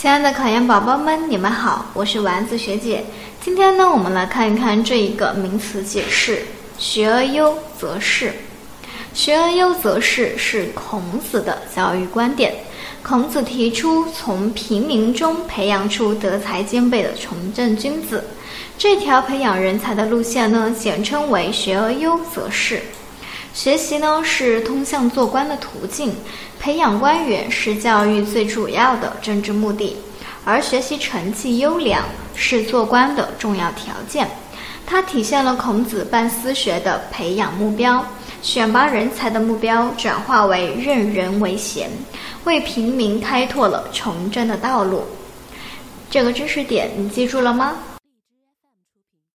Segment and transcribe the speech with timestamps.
[0.00, 3.04] 亲爱的考研宝宝们，你们好，我是丸子学姐。
[3.44, 6.42] 今天呢，我们来看一看这一个名词解释：
[6.78, 8.32] 学而优则仕。
[9.12, 12.54] 学而优则仕是孔子的教育观点。
[13.02, 18.24] 孔子提出从平民中培养出德才兼备的从政君子，
[18.78, 22.80] 这条培养人才的路线呢，简称为学而优则仕。
[23.52, 26.14] 学习呢是通向做官的途径，
[26.58, 29.96] 培养官员是教育最主要的政治目的，
[30.44, 34.28] 而学习成绩优良是做官的重要条件。
[34.86, 38.04] 它体现了孔子办私学的培养目标，
[38.40, 41.90] 选拔人才的目标转化为任人唯贤，
[42.44, 45.04] 为平民开拓了从政的道路。
[46.08, 47.74] 这个知识点你记住了吗？